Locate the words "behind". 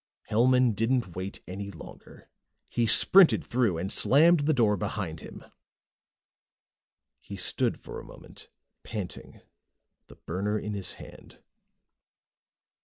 4.75-5.19